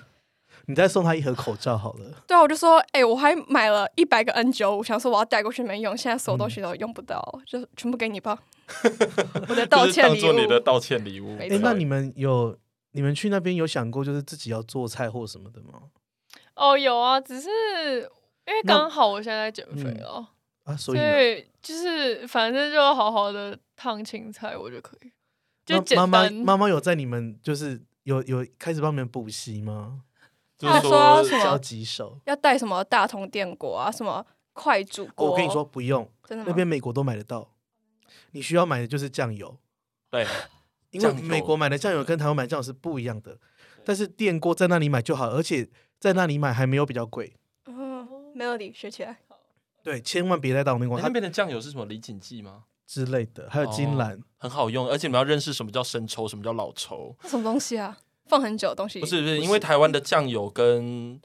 [0.68, 2.24] 你再送他一盒口罩好了。
[2.28, 8.38] 对啊，我就说，哎，我还买了一百个 N 九五，想说我要带过去没用，现在所有东西都用不到，就全部给你吧。
[9.48, 10.22] 我的道歉礼物。
[10.22, 11.38] 做你的道歉礼物。
[11.40, 12.58] 哎，那你们有
[12.96, 15.82] 你们去那边有想过就是自己要做菜或什么的吗？
[16.56, 17.50] 哦，有啊，只是
[18.48, 20.26] 因为刚好我现在在减肥哦
[20.64, 25.12] 啊，所以就是反正就好好的烫青菜，我就可以。
[25.66, 30.02] 就妈妈妈妈有在你们就是有有开始帮你们补习吗？
[30.58, 31.58] 他说什么？
[31.60, 33.92] 几手要带什么大同电锅啊？
[33.92, 35.32] 什么快煮锅？
[35.32, 37.52] 我跟你说不用，真的那边美国都买得到。
[38.32, 39.58] 你需要买的就是酱油，
[40.10, 40.26] 对，
[40.96, 43.38] 因为美国买的酱油跟台湾买酱油是不一样的。
[43.84, 47.34] 但是电锅在那里买就好，而且在那里买还没有比较贵。
[47.66, 49.18] 哦，Melody 学起来。
[49.84, 51.00] 对，千万别带大同电锅。
[51.00, 52.64] 那边的酱油是什么李锦记吗？
[52.88, 54.88] 之类的，还有金兰，很好用。
[54.88, 57.16] 而且你们要认识什么叫生抽，什么叫老抽。
[57.26, 57.98] 什么东西啊？
[58.28, 61.22] 放很久的东西不是不是，因为台湾的酱油跟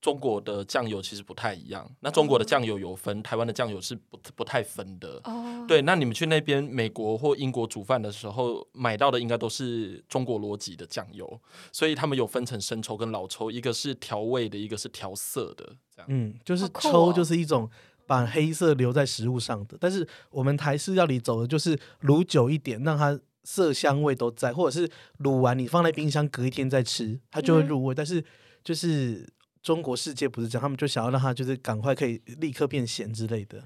[0.00, 1.90] 中国的酱油其实不太一样。
[2.00, 5.20] 那中国的酱油有分，台湾的酱油是不不太分的。
[5.24, 11.40] 哦，对，那你们去那边美国或英国煮饭的时候买到的应该都是中国逻辑的酱油，
[11.72, 15.64] 所以他们有分成生抽跟老抽，一个是调味的，一个是调色的。
[15.94, 17.68] 这样，嗯，就是抽就是一种
[18.06, 23.18] 把黑色留在食物上的，但是我们台式料理走的就是卤久一点，让它。
[23.48, 27.94] 色香味都在，或者是卤完你放在冰箱，隔一天再吃，它就会入味。
[27.94, 28.20] 但是
[28.64, 29.24] 就是
[29.66, 33.60] 中国世界不是这样，他们就想要让它就是赶快可以立刻变咸之类的，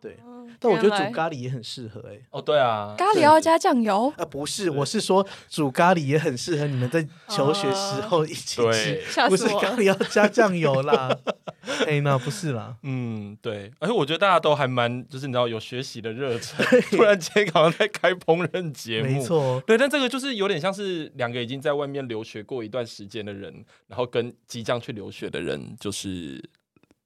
[0.00, 0.16] 对。
[0.60, 2.20] 但我觉得煮咖喱也很适合哎。
[2.30, 4.24] 哦，对啊，咖喱要加酱油啊？
[4.26, 9.02] 不是，我是说煮咖喱也很适合你们在求学时候一起吃。
[9.28, 11.18] 不是咖喱要加酱油啦。
[11.86, 12.76] 哎，那不是啦。
[12.84, 13.70] 嗯，对。
[13.78, 16.64] 而且我觉得大家都还蛮，就是你知道有学习的热忱。
[16.90, 19.62] 突然间好像在开烹饪节目，没错。
[19.66, 26.42] 对，但这个就是有点像是两个已经在外面留学过一段时间的人，然后跟即将去留学的人，就是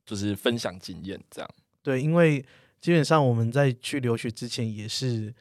[0.07, 1.51] 就是分享经验这样。
[1.83, 2.44] 对，因为。
[2.81, 5.35] 基本上我们在去留学之前也是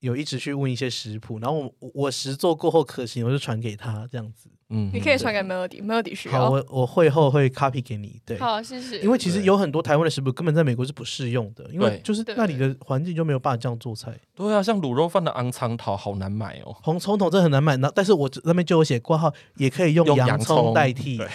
[0.00, 4.48] 有一直去问一些食谱，然后我我实做过后可行，我就传给他这样子。
[4.72, 6.44] 嗯，你可以传给 Melody，Melody 需要。
[6.44, 8.20] 好，我我会后会 copy 给你。
[8.24, 9.00] 对，好，谢谢。
[9.00, 14.12] 因为其实有很多台湾的食谱根本在美国是不适用的，因为就是那里的环境就没有办法这样做菜。
[14.34, 17.76] 对啊，像卤肉饭的昂藏桃好难买哦，红葱头这很难买。
[17.78, 21.20] 那但是我那边就有写挂号，也可以用洋葱代替。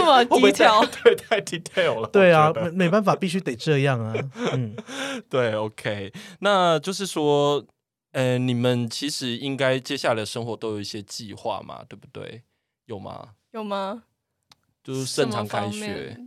[0.00, 2.08] 那么低调， 对，太 detail 了。
[2.08, 4.14] 对啊，没没办法，必须得这样啊。
[4.52, 4.76] 嗯，
[5.28, 7.64] 对，OK，那就是说，
[8.12, 12.42] 呃，你们其实应该接下来的生活都有一些计划嘛，对不对？
[12.86, 13.30] 有吗？
[13.52, 14.02] 有吗？
[14.82, 16.18] 就是正常开学，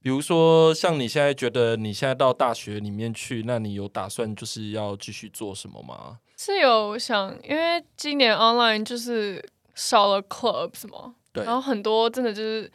[0.00, 6.18] 比如说像你现在觉得你现在到大学里面去，那你有打算就是要继续做什么吗？
[6.36, 9.42] 是有想，因为今年 online 就是
[9.74, 12.70] 少了 clubs 嘛，对，然后很多真的就是。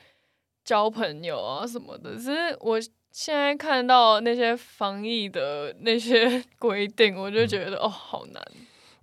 [0.67, 2.77] 交朋友啊什么的，只是我
[3.09, 8.43] 现在看到那些防疫的那些 规定，我就觉得哦，好难。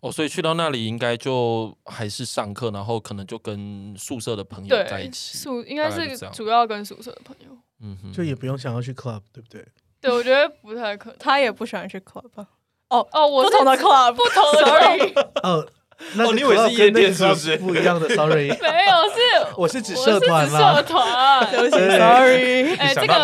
[0.00, 5.38] 哦，所以去到那里应该就还是上课，然后可能就跟宿舍的朋友在一起。
[5.38, 7.56] 宿应该是主要跟宿舍的朋友。
[7.80, 9.66] 嗯哼，就也不用想要去 club，对不对？
[10.02, 11.16] 对，我觉得不太可能。
[11.18, 12.46] 他也不喜欢去 club。
[12.88, 15.14] 哦哦，我不同的 club，不同的 sorry。
[15.42, 15.66] 哦，
[16.14, 17.56] 那你以为是夜店是不是？
[17.56, 18.48] 不一样的，sorry。
[18.60, 20.74] 没有，是 我是指社团啦。
[20.74, 22.74] 社团，对不起，sorry。
[22.76, 23.14] 哎，这个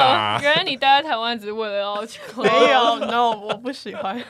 [0.42, 2.20] 原来你待在台湾只是为了要去？
[2.36, 4.22] 没有，no，我不喜欢。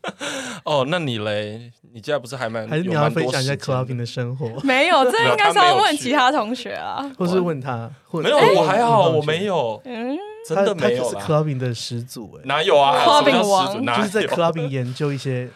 [0.64, 1.72] 哦，那你嘞？
[1.92, 4.46] 你现在不是还蛮还是你要分享一下 clubbing 的生活？
[4.62, 7.90] 没有，这应该是要问其他同学啊，或是问他。
[8.12, 9.80] 没有，我还好，我没有。
[9.86, 11.08] 嗯，真的没有。
[11.08, 15.48] 是 clubbing 的始祖哎，哪有啊？clubbing 王就是在 clubbing 研究一些。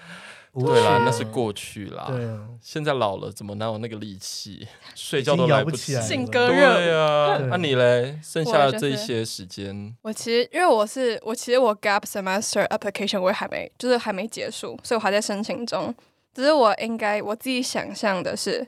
[0.54, 2.06] 对啦，那是过去啦。
[2.08, 4.68] 对啊，现在老了，怎么哪有那个力气？
[4.94, 6.02] 睡觉都来不起来。
[6.02, 6.74] 性格热。
[6.74, 8.18] 对啊，那你嘞？
[8.22, 15.94] 剩下的这些时间，我其实因为我是我其实我 gap semester application 我也还没就是还没结束，所以我还在申请中。
[16.34, 18.66] 只是我应该我自己想象的是，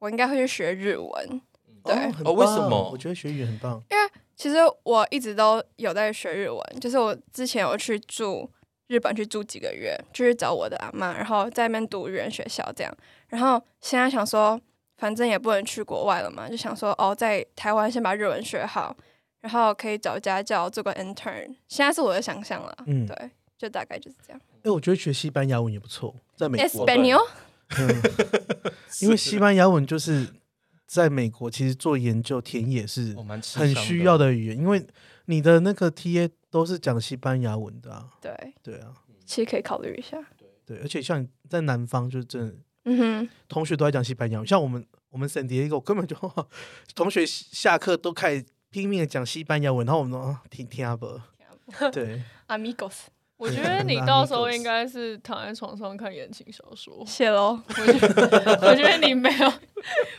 [0.00, 1.40] 我应该会去学日文。
[1.84, 2.90] 对，哦，为什么？
[2.92, 3.82] 我觉得学语言很棒。
[3.90, 8.48] 因为其实我一直都有在学日文，就是我之前有去住
[8.88, 12.94] 日本去住几个月，就是找我的阿妈，然后在那边读语言学校这样。
[13.28, 14.60] 然后现在想说，
[14.98, 18.94] 反正也不能去国外了嘛，就想说哦，在台湾先把日文学好，
[19.40, 21.54] 然后可以找家教做个 intern。
[21.68, 24.40] 现在是我的想象了，嗯，对，就大概就是这样。
[24.62, 26.86] 哎，我觉得学西班牙文也不错，在美国。
[26.86, 27.26] Espanol
[29.00, 30.28] 因为西班牙文就是
[30.86, 33.16] 在美国，其实做研究田野是
[33.54, 34.86] 很需要的语言，因为
[35.24, 38.08] 你的那个 T A 都是讲西班牙文的啊。
[38.20, 38.30] 对
[38.62, 38.94] 对啊，
[39.26, 40.16] 其实可以考虑一下。
[40.64, 44.46] 对，而且像在南方，就是真的，嗯哼，同学都在讲西班牙文。
[44.46, 46.16] 像我们我们省迪一个，根本就
[46.94, 51.20] 同学下课都开始拼命的讲西班牙文，然后我们都听听不。
[51.90, 53.06] 对， Amigos。
[53.38, 57.02] 我觉得你到时候应该是躺在床上看言情小说。
[57.04, 57.60] 谢喽。
[57.66, 59.52] 我觉得我觉得你没有，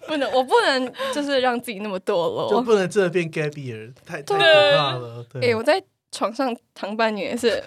[0.05, 5.25] 不能，我不能，就是让自己那么堕落，就不能真的变 Gabby 太太可怕了。
[5.41, 5.81] 哎，我在
[6.13, 7.61] 床上躺半年是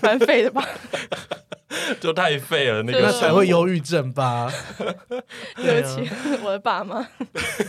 [0.00, 0.64] 蛮废的吧？
[2.00, 4.50] 就太废了，那个才会忧郁症吧？
[5.56, 6.10] 对不起，
[6.42, 7.06] 我的爸妈。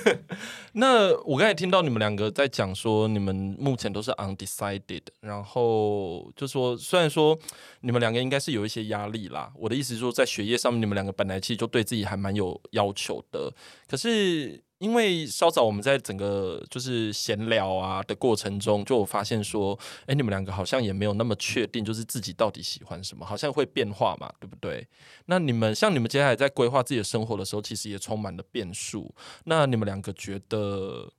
[0.74, 7.38] 那我刚才听到你们两个在讲说，你们目前都是 undecided，然后就说虽然说
[7.82, 13.52] 你们两个应该是有一些压力啦，我的意思是说，在学业上面，你们两个本来其实就对自己还蛮有要求的，
[13.88, 14.63] 可是。
[14.80, 24.88] 因为稍早我们在整个就是闲聊啊的过程中，就发现说，哎，你们两个好像也没有那么确定，就是自己到底喜欢什么，好像会变化嘛，对不对？
[25.26, 29.13] 那你们像你们接下来在规划自己的生活的时候，其实也充满了变数。
[29.44, 31.12] 那你们两个觉得，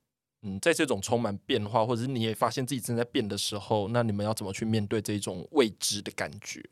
[0.42, 6.64] 嗯，在这种充满变化，或者是你也发现自己正在变的时候，那你们要怎么去面对这种未知的感觉？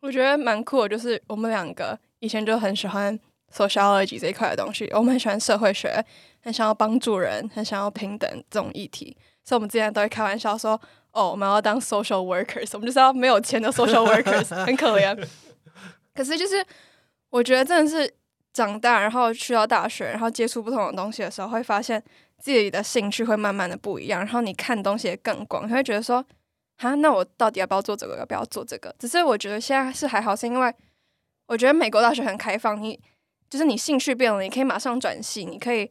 [0.00, 3.20] 我觉得蛮酷的，就是我们两个以前就很喜欢。
[3.54, 6.04] Sociology 这一块的东西，我们很喜欢社会学，
[6.42, 10.80] 很想要帮助人，很想要平等这种议题，所以我们之前都会开玩笑说
[11.12, 15.28] ：“哦，我们要当 social workers，我们就是要没有钱的 social workers， 很可怜。”
[16.14, 16.64] 可是就是
[17.30, 18.12] 我觉得真的是
[18.52, 22.02] 长大，然后去到大学，然后接触不同的东西的时候，会发现
[22.38, 26.24] 自己的兴趣会慢慢的不一样，然后你看东西也更广，你会觉得说
[26.78, 28.18] ：“啊，那我到底要不要做这个？
[28.18, 30.74] 要不要做这个？”只是我觉得现在是还好，是因为
[31.46, 33.00] 我觉得美国大学很开放，你。
[33.48, 35.90] 就是你兴趣变了，你可以马上转系，你可以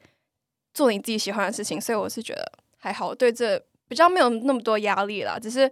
[0.74, 5.40] 做你自己喜欢的事情，所以我是觉得还好，对这比较没有那么多压力啦。
[5.40, 5.72] 只是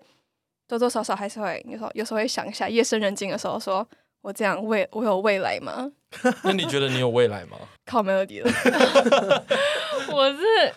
[0.67, 3.87] 多多少少还是会有时候有时候会想一下，夜深人静的时候，说
[4.21, 5.91] 我这样未我有未来吗？
[6.43, 7.57] 那你觉得你有未来吗？
[7.85, 9.45] 靠 melody 了。
[10.11, 10.73] 我是，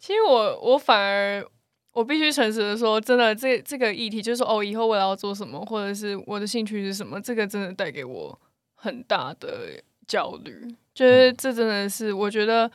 [0.00, 1.44] 其实我我反而
[1.92, 8.38] 我必须诚实的说，真的这这个议题就是说，哦，以后未来要做什么，或者是我的兴趣是什么，这个真的带给我
[8.74, 9.82] 很大的。
[10.06, 12.70] 焦虑，就是这真的是我觉得，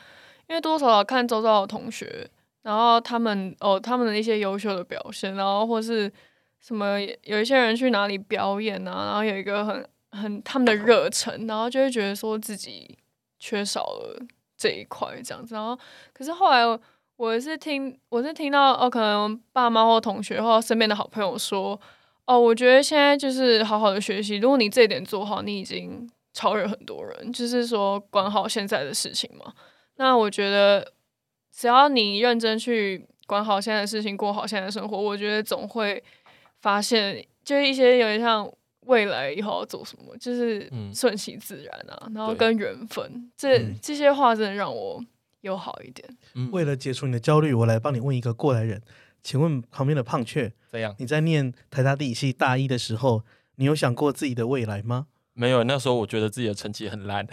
[0.47, 2.29] 因为多少少看周遭的同学，
[2.63, 6.11] 然后他们哦，他们的一些优秀的表现，然后或是
[6.59, 12.97] 什么有一些人去哪里表演啊，然后有一个很很他们的热忱，然后就会觉得说自己
[13.39, 14.19] 缺少了
[14.57, 15.55] 这一块这样子。
[15.55, 15.77] 然后
[16.13, 16.63] 可是后来
[17.15, 21.79] 我是听我是听到哦，可能爸妈或同学或身边的好朋友说，
[22.25, 26.09] 哦，我觉得现在就是好好的学习，如果你这一点做好，你已经。
[26.33, 29.53] 超越很多人，就是说管好现在的事情嘛。
[29.95, 30.93] 那我觉得，
[31.51, 36.03] 只要你认真去管好现在的事情，过好现在的生活，我觉得总会
[36.61, 38.51] 发现，就是一些有点像
[38.81, 45.03] 未来以后要做什么，就是顺其自然啊，然后跟缘分，这这些话真的让我
[45.41, 46.07] 友好一点。
[46.51, 48.81] 为了解除你的焦虑，我来帮你问一个过来人。
[49.23, 50.95] 请问旁边的胖雀，怎样？
[50.97, 53.23] 你在念台大地理系大一的时候，
[53.57, 55.05] 你有想过自己的未来吗？
[55.33, 57.27] 没有，那时候我觉得自己的成绩很烂，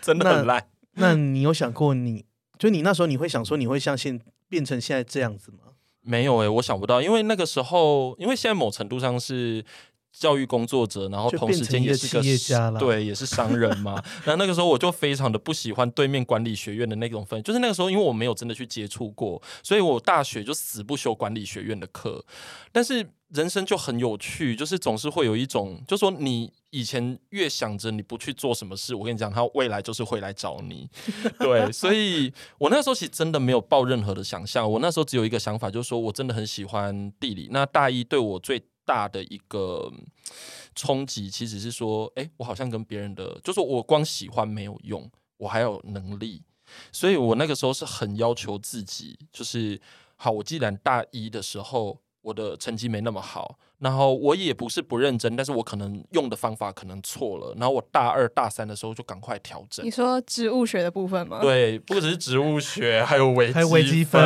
[0.00, 0.66] 真的很烂。
[0.94, 2.24] 那你有想过，你
[2.58, 5.58] 就你那时候你会想说，你会像现变成现在这样子吗？
[6.02, 9.64] 没有诶，我想不到，因为那个时候，因为现在某程度上是。
[10.12, 13.92] 教育工作者，然后同时间也是个企业家对，也是商人嘛。
[14.26, 22.24] 然后那个时候我就非常的不喜欢对面管理学院的那种分，就是那个时候因为我没有真的去接触过，所以我大学就死不修管理学院的课。
[22.72, 30.88] 但是人生就很有趣，就是总是会有一种，就说你以前越想着你不去做什么事，我跟你讲，他未来就是会来找你。
[31.38, 37.48] 对，所以我那时候其实真的没有抱任何的想象，我那时候只有一个想法，就是说我真的很喜欢地理。
[37.52, 39.92] 那大一对我最大的一个
[40.74, 46.42] 冲击其实是说，哎，我好像跟别人的，就是我光喜欢没有用，我还有能力，
[46.90, 49.80] 所以我那个时候是很要求自己，就是
[50.16, 59.84] 好，我既然大一的时候我的成绩没那么好，然后我也不是不认真，但是我可能用的方法可能错了，然后我大二大三的时候就赶快调整。
[59.84, 61.40] 你说植物学的部分吗？
[61.40, 64.20] 对，不只是植物学，还有微还有微积分。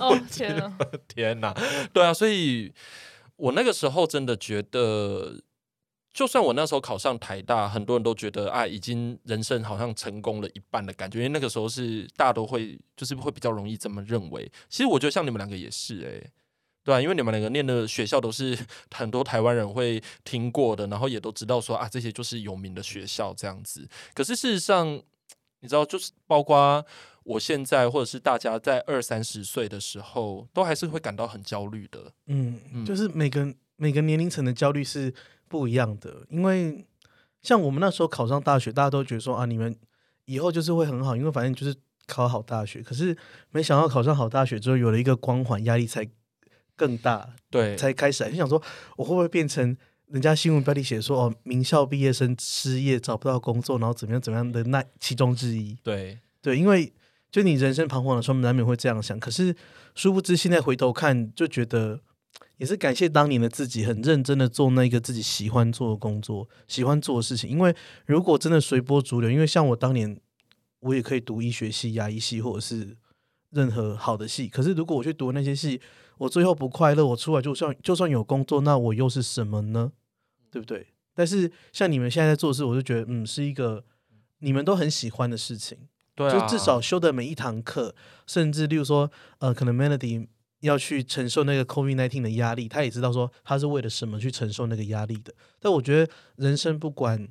[0.00, 1.54] 哦天啊， 天哪，
[1.92, 2.72] 对啊，所以。
[3.40, 5.40] 我那个时候真的觉得，
[6.12, 11.20] 就算我那时候考上台大，很多人都觉得啊，已经人生好像成功了一半的感觉。
[11.20, 14.52] 因为那个时候是大家都会，就是会比较容易这么认为。
[14.68, 16.30] 其实我觉得像你们两个也是，哎，
[16.82, 18.58] 对啊，因为你们两个念的学校都是
[18.94, 23.88] 很多台湾人会听过的，然后也都知道说啊，这些就是有名的学校这样子。
[24.14, 24.86] 可是事实上，
[25.60, 26.84] 你知道，就是包括。
[27.22, 32.12] 我现在或者是大家在二三十岁的时候，都还是会感到很焦虑的。
[32.26, 35.12] 嗯，就是每个每个年龄层的焦虑是
[35.46, 36.26] 不一样的。
[36.30, 36.84] 因为
[37.42, 39.78] 像我们那时候考上大学，大家都觉得说啊，你们
[40.24, 41.76] 以后就是会很好，因为反正就是
[42.06, 42.82] 考好大学。
[42.82, 43.16] 可是
[43.50, 46.08] 没想到考上好大学之后，有了一个光环，压力才
[46.80, 47.28] 更大。
[47.50, 48.62] 对，才开始就想说，
[48.96, 49.76] 我会不会变成
[50.06, 55.76] 人家新闻标题写说哦，名校毕业生失业找不到工作，然后怎么样怎么样的那其中之一？
[55.82, 56.92] 对对，因为。
[57.32, 59.16] 就你人生彷徨的时候，难免会这样想。
[59.20, 59.54] 可是
[59.94, 62.00] 殊不知，现在回头看，就觉得
[62.56, 67.48] 也是感谢当年的自己，很认真的做那个自己喜欢做的工作，喜欢做的事情。
[67.48, 67.72] 因为
[68.04, 70.20] 如果真的随波逐流，因为像我当年，
[70.80, 72.96] 我也可以读医学系、牙医系，或者是
[73.50, 74.48] 任何好的系。
[74.48, 75.80] 可是如果我去读那些系，
[76.20, 79.92] 我最后不快乐，我出来就算就算有工作，那我又是什么呢？
[80.50, 80.86] 对不对？
[81.14, 83.84] 但是像你们现在在做事，我就觉得，嗯，是一个
[84.40, 85.88] 你们都很喜欢的事情。
[86.16, 87.94] 就至少修的每一堂课，
[88.26, 90.26] 甚至例如说，呃，可能 Melody
[90.60, 95.32] 要去承受那个 COVID nineteen 的压力，他也知道说他是为了什么去承受那个压力的。
[95.58, 97.26] 但我觉得人生不管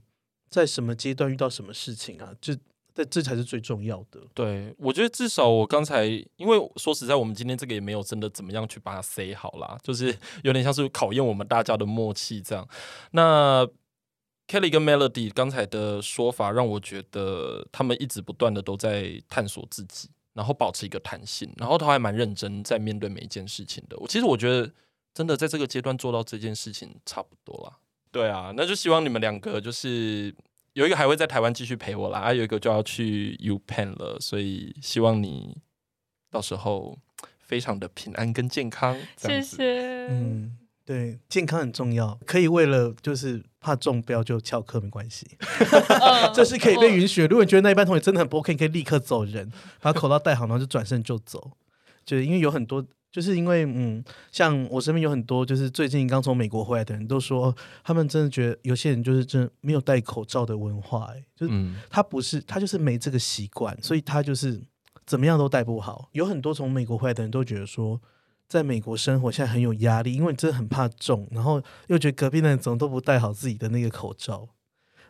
[0.50, 2.58] 在什么阶段遇到什么事情啊，这
[3.00, 4.20] 这这才是最重要的。
[4.34, 12.68] 对，我觉得至少我刚才，因为说实在，我们今天这个也没有真的怎么样去把它 say 好啦，就是 有点像是考验我们大家的默契这样。
[13.12, 13.66] 那
[14.48, 23.96] Kelly 跟 Melody 刚才的说法让我觉得他们一直不断的都在探索自己，然后保持一个弹性，然后他还蛮认真在面对每一件事情的。
[24.00, 24.72] 我其实我觉得
[25.14, 27.80] 真的在这个阶段做到这件事情差不多了。
[28.12, 30.36] 对啊，那就希望你们两个就是
[30.80, 35.58] 有一个还会在台湾继续陪我啦，啊有一个就要去 U Penn 了，所以希望你
[36.32, 36.98] 到时候
[37.38, 38.98] 非常的平安跟健康。
[39.18, 40.08] 谢谢。
[40.08, 40.56] 嗯。
[40.86, 45.28] 对，健康很重要，可以为了就是怕中标就翘课没关系，
[46.34, 47.24] 这是可以被允许。
[47.24, 49.52] 如果你觉得那一班同学真的很不 OK，你可以立刻走人，
[49.82, 51.52] 把口罩戴好，然后就转身就走。
[52.04, 61.54] 就因为有很多，就是因为嗯，像我身边有很多，就是最近刚从美国回来的人都说，他们真的觉得有些人就是真没有戴口罩的文化，哎，就是
[61.90, 64.62] 他不是他就是没这个习惯，所以他就是
[65.06, 66.10] 怎么样都戴不好。
[66.14, 68.02] 有很多从美国回来的人都觉得说。
[68.50, 74.50] 在美国生活现在很有压力，因为真的很怕重，然后又觉得隔壁的人怎么都不戴好自己的那个口罩，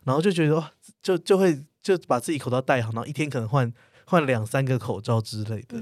[0.03, 3.71] 然后就觉得哇，就就会就把自己口罩戴好，然后一天可能换
[4.03, 5.79] 换两三个口罩之类的。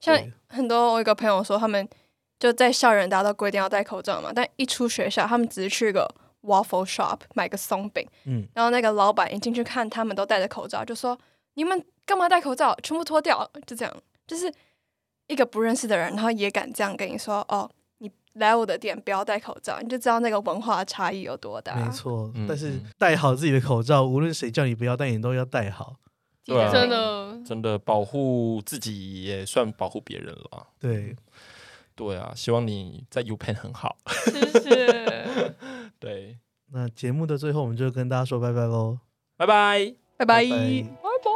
[0.00, 0.18] 像
[0.48, 1.88] 很多我一个朋友说，他们
[2.38, 6.08] 就在校园大家都规定要戴口罩嘛，但一出学校，他们只是去个
[6.42, 11.18] waffle shop 买个松饼，嗯，然后那个老板一进去看他们都戴着口罩，就说
[11.54, 12.76] 你们干嘛戴口罩？
[12.82, 13.94] 全部脱掉，就这样，
[14.26, 14.52] 就是。
[15.30, 21.76] 一个不认识的人，然后也敢这样跟你说：“哦，你来我的店不要戴口罩。”你就知道那个文化差异有多大。
[21.76, 25.96] 没错，但是戴好自己的口罩，无论谁叫你不要戴，你都要戴好。
[26.48, 30.66] 对啊，真的，真的保护自己也算保护别人了。
[30.80, 31.14] 对，
[31.94, 33.98] 对啊，希望你在 U Pen 很好。
[34.24, 35.52] 谢谢。
[36.00, 36.38] 对，
[36.72, 38.98] 那节目的最后，我们就跟大家说拜拜喽！
[39.36, 41.30] 拜拜，拜拜，拜拜。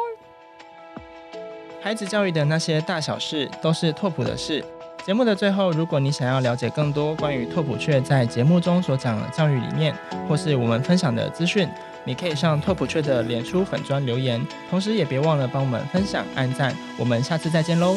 [1.83, 4.65] 孩子教育的那些大小事，都是拓普的事。
[5.05, 9.93] 节目的最后，如果你想要了解更多关于拓普雀在节目中所讲的教育理念，
[10.29, 11.69] 或是我们分享的资讯，
[12.05, 16.75] 你可以上拓普雀的脸书粉砖留言，同时也别忘了帮我们分享、按赞。
[16.99, 17.97] 我们下次再见喽！